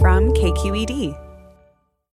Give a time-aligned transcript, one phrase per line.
[0.00, 1.18] From KQED.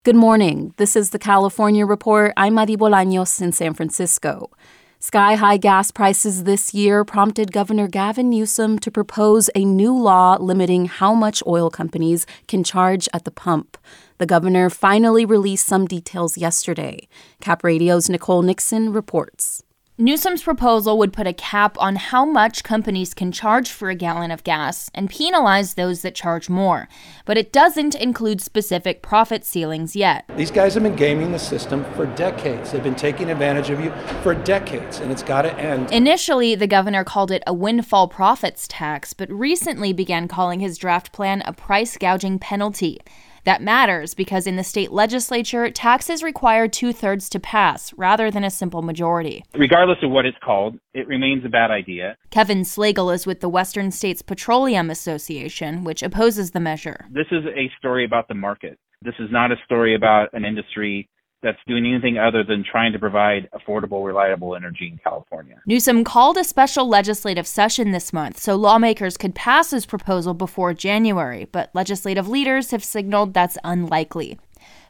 [0.04, 0.74] Good morning.
[0.76, 2.34] This is the California Report.
[2.36, 4.52] I'm Madi Bolaños in San Francisco.
[5.00, 10.36] Sky high gas prices this year prompted Governor Gavin Newsom to propose a new law
[10.42, 13.78] limiting how much oil companies can charge at the pump.
[14.18, 17.08] The governor finally released some details yesterday.
[17.40, 19.64] Cap Radio's Nicole Nixon reports.
[20.02, 24.32] Newsom's proposal would put a cap on how much companies can charge for a gallon
[24.32, 26.88] of gas and penalize those that charge more.
[27.26, 30.24] But it doesn't include specific profit ceilings yet.
[30.38, 32.72] These guys have been gaming the system for decades.
[32.72, 33.92] They've been taking advantage of you
[34.24, 35.92] for decades, and it's got to end.
[35.92, 41.12] Initially, the governor called it a windfall profits tax, but recently began calling his draft
[41.12, 43.02] plan a price gouging penalty.
[43.46, 48.44] That matters because in the state legislature, taxes require two thirds to pass rather than
[48.44, 49.44] a simple majority.
[49.54, 52.18] Regardless of what it's called, it remains a bad idea.
[52.30, 57.06] Kevin Slagle is with the Western States Petroleum Association, which opposes the measure.
[57.12, 58.78] This is a story about the market.
[59.02, 61.08] This is not a story about an industry
[61.42, 65.62] that's doing anything other than trying to provide affordable, reliable energy in California.
[65.66, 70.74] Newsom called a special legislative session this month so lawmakers could pass his proposal before
[70.74, 74.38] January, but legislative leaders have signaled that's unlikely.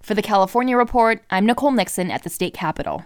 [0.02, 3.04] For the California Report, I'm Nicole Nixon at the state capitol.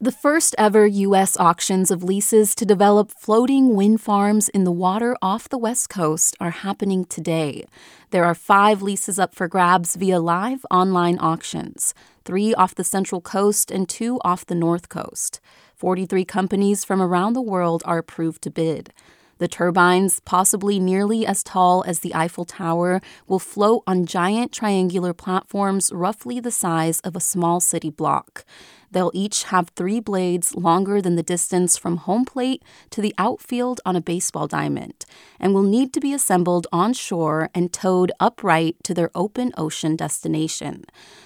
[0.00, 1.36] The first ever U.S.
[1.38, 6.36] auctions of leases to develop floating wind farms in the water off the West Coast
[6.38, 7.64] are happening today.
[8.10, 11.94] There are five leases up for grabs via live online auctions
[12.24, 15.40] three off the Central Coast and two off the North Coast.
[15.74, 18.92] 43 companies from around the world are approved to bid.
[19.38, 25.12] The turbines, possibly nearly as tall as the Eiffel Tower, will float on giant triangular
[25.12, 28.44] platforms roughly the size of a small city block.
[28.90, 33.80] They'll each have three blades longer than the distance from home plate to the outfield
[33.84, 35.04] on a baseball diamond,
[35.38, 39.96] and will need to be assembled on shore and towed upright to their open ocean
[39.96, 40.84] destination.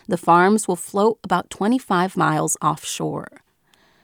[0.09, 3.41] The farms will float about 25 miles offshore.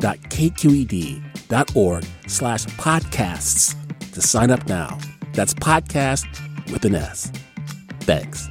[0.00, 4.98] donate.kqed.org slash podcasts to sign up now.
[5.32, 6.26] That's podcast
[6.72, 7.32] with an S.
[8.00, 8.48] Thanks.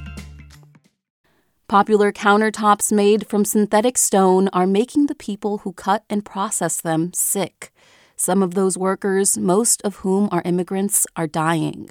[1.68, 7.12] Popular countertops made from synthetic stone are making the people who cut and process them
[7.12, 7.70] sick.
[8.16, 11.90] Some of those workers, most of whom are immigrants, are dying.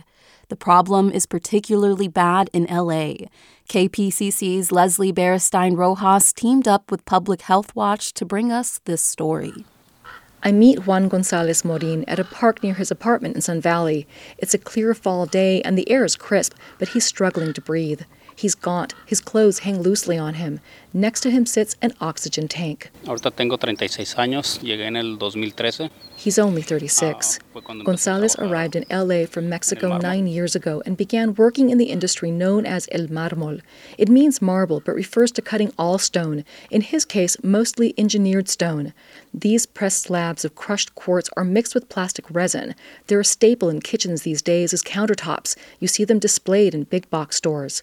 [0.49, 3.27] The problem is particularly bad in LA.
[3.67, 9.65] KPCC's Leslie Berestein Rojas teamed up with Public Health Watch to bring us this story.
[10.43, 14.07] I meet Juan Gonzalez Morin at a park near his apartment in Sun Valley.
[14.37, 18.03] It's a clear fall day and the air is crisp, but he's struggling to breathe.
[18.37, 20.59] He's gaunt, his clothes hang loosely on him.
[20.93, 22.91] Next to him sits an oxygen tank.
[23.05, 25.89] Ahorita tengo 36 años, llegué en el 2013.
[26.15, 27.39] He's only 36.
[27.55, 31.85] Ah, Gonzalez arrived in LA from Mexico nine years ago and began working in the
[31.85, 33.61] industry known as El Marmol.
[33.97, 38.93] It means marble, but refers to cutting all stone, in his case, mostly engineered stone.
[39.33, 42.75] These pressed slabs of crushed quartz are mixed with plastic resin.
[43.07, 45.57] They're a staple in kitchens these days as countertops.
[45.79, 47.81] You see them displayed in big box stores.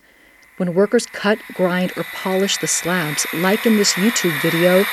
[0.56, 4.84] When workers cut, grind, or polish the slabs, like in this YouTube video,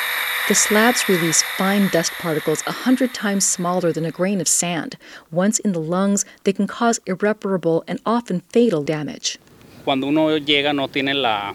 [0.47, 4.97] the slabs release fine dust particles a hundred times smaller than a grain of sand.
[5.31, 9.37] Once in the lungs, they can cause irreparable and often fatal damage.
[9.85, 11.53] Cuando uno llega no tiene la,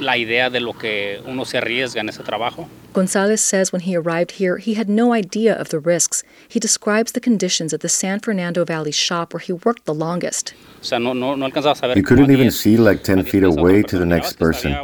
[0.00, 2.70] la idea de lo que uno se arriesga en ese trabajo.
[2.96, 6.24] Gonzalez says when he arrived here, he had no idea of the risks.
[6.48, 10.54] He describes the conditions at the San Fernando Valley shop where he worked the longest.
[10.90, 14.74] You couldn't even see like 10 feet away to the next person.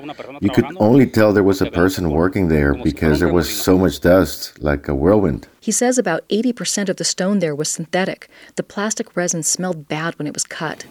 [0.43, 4.01] You could only tell there was a person working there because there was so much
[4.01, 5.49] dust, like a whirlwind.
[5.59, 8.29] He says about 80% of the stone there was synthetic.
[8.57, 10.85] The plastic resin smelled bad when it was cut.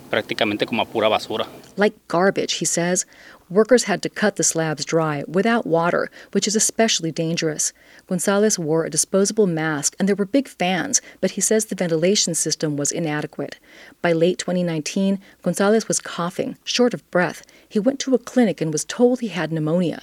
[1.77, 3.05] Like garbage, he says.
[3.51, 7.73] Workers had to cut the slabs dry without water, which is especially dangerous.
[8.07, 12.33] Gonzalez wore a disposable mask and there were big fans, but he says the ventilation
[12.33, 13.59] system was inadequate.
[14.01, 17.45] By late 2019, Gonzalez was coughing, short of breath.
[17.67, 20.01] He went to a clinic and was told he had pneumonia.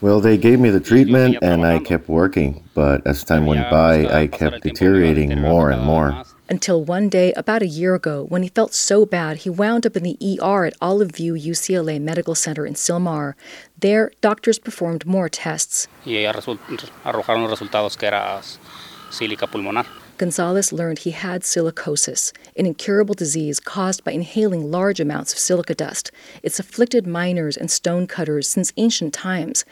[0.00, 4.06] Well, they gave me the treatment and I kept working, but as time went by,
[4.06, 8.48] I kept deteriorating more and more until one day about a year ago when he
[8.48, 12.66] felt so bad he wound up in the ER at Olive View UCLA Medical Center
[12.66, 13.34] in Sylmar.
[13.78, 15.88] There, doctors performed more tests.
[20.16, 25.74] Gonzalez learned he had silicosis, an incurable disease caused by inhaling large amounts of silica
[25.74, 26.12] dust.
[26.42, 29.64] It's afflicted miners and stonecutters since ancient times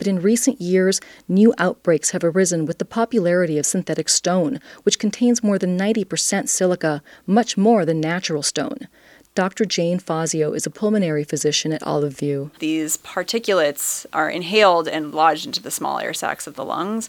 [0.00, 0.98] but in recent years,
[1.28, 6.48] new outbreaks have arisen with the popularity of synthetic stone, which contains more than 90%
[6.48, 8.88] silica, much more than natural stone.
[9.36, 9.64] Dr.
[9.64, 12.50] Jane Fazio is a pulmonary physician at Olive View.
[12.58, 17.08] These particulates are inhaled and lodged into the small air sacs of the lungs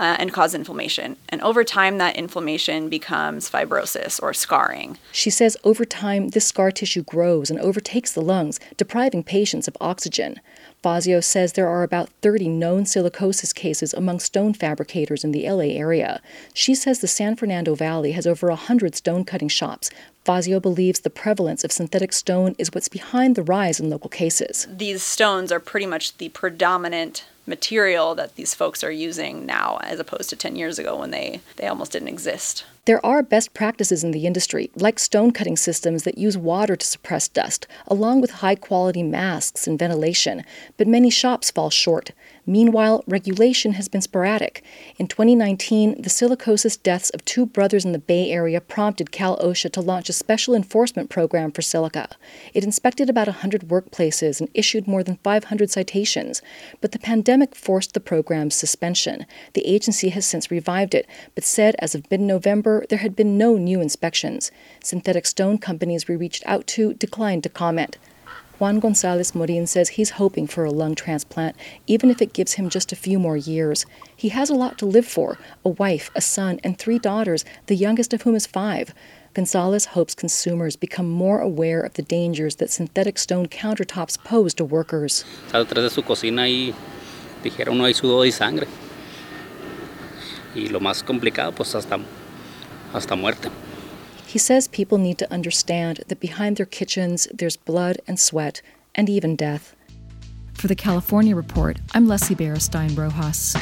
[0.00, 1.16] uh, and cause inflammation.
[1.28, 4.98] And over time, that inflammation becomes fibrosis or scarring.
[5.12, 9.76] She says over time, this scar tissue grows and overtakes the lungs, depriving patients of
[9.80, 10.40] oxygen.
[10.82, 15.74] Fazio says there are about 30 known silicosis cases among stone fabricators in the LA
[15.76, 16.22] area.
[16.54, 19.90] She says the San Fernando Valley has over 100 stone cutting shops.
[20.24, 24.66] Fazio believes the prevalence of synthetic stone is what's behind the rise in local cases.
[24.70, 29.98] These stones are pretty much the predominant material that these folks are using now as
[29.98, 32.64] opposed to 10 years ago when they, they almost didn't exist.
[32.86, 36.86] There are best practices in the industry, like stone cutting systems that use water to
[36.86, 40.44] suppress dust, along with high quality masks and ventilation,
[40.76, 42.10] but many shops fall short.
[42.46, 44.64] Meanwhile, regulation has been sporadic.
[44.96, 49.70] In 2019, the silicosis deaths of two brothers in the Bay Area prompted Cal OSHA
[49.72, 52.08] to launch a special enforcement program for silica.
[52.54, 56.42] It inspected about 100 workplaces and issued more than 500 citations.
[56.80, 59.24] But the pandemic forced the program's suspension.
[59.54, 63.38] The agency has since revived it, but said as of mid November there had been
[63.38, 64.50] no new inspections.
[64.82, 67.98] Synthetic stone companies we reached out to declined to comment.
[68.58, 71.56] Juan Gonzalez Morin says he's hoping for a lung transplant,
[71.86, 73.86] even if it gives him just a few more years.
[74.14, 77.74] He has a lot to live for a wife, a son, and three daughters, the
[77.74, 78.92] youngest of whom is five.
[79.32, 84.64] Gonzalez hopes consumers become more aware of the dangers that synthetic stone countertops pose to
[84.64, 85.24] workers.
[87.42, 88.66] De su cocina y dijeron no hay sudor y sangre.
[90.54, 91.98] Y lo más complicado, pues hasta,
[92.92, 93.48] hasta muerte.
[94.26, 98.62] He says people need to understand that behind their kitchens there's blood and sweat
[98.94, 99.74] and even death.
[100.54, 103.56] For the California Report, I'm Leslie Berestein Rojas.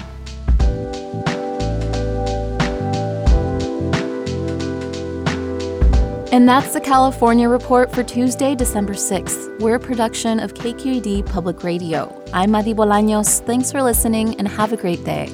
[6.30, 9.60] And that's the California Report for Tuesday, December 6th.
[9.60, 12.22] We're a production of KQED Public Radio.
[12.32, 13.40] I'm Madi Bolaños.
[13.46, 15.28] Thanks for listening and have a great day.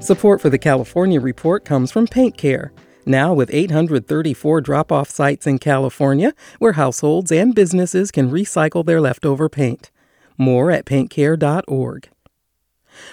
[0.00, 2.72] Support for the California Report comes from Paint Care
[3.04, 9.00] now, with 834 drop off sites in California where households and businesses can recycle their
[9.00, 9.90] leftover paint.
[10.38, 12.08] More at paintcare.org.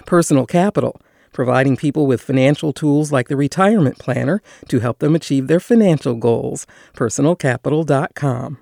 [0.06, 1.02] Personal Capital,
[1.40, 6.14] providing people with financial tools like the retirement planner to help them achieve their financial
[6.14, 6.68] goals.
[6.94, 8.58] Personalcapital.com.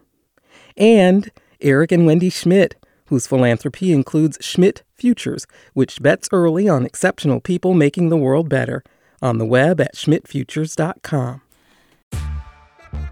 [0.78, 2.76] And Eric and Wendy Schmidt,
[3.08, 8.84] whose philanthropy includes Schmidt Futures, which bets early on exceptional people making the world better
[9.24, 11.42] on the web at schmidtfutures.com.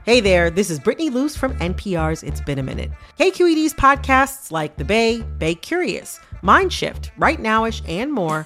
[0.06, 2.92] Hey there, this is Brittany Luce from NPR's It's Been a Minute.
[3.20, 8.46] KQED's podcasts like The Bay, Bay Curious, Mind Shift, Right Nowish, and more